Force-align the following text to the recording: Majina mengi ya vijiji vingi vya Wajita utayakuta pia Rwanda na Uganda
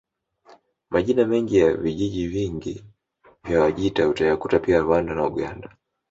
Majina 0.89 1.25
mengi 1.25 1.57
ya 1.57 1.73
vijiji 1.77 2.27
vingi 2.27 2.83
vya 3.43 3.61
Wajita 3.61 4.09
utayakuta 4.09 4.59
pia 4.59 4.79
Rwanda 4.79 5.15
na 5.15 5.25
Uganda 5.27 5.75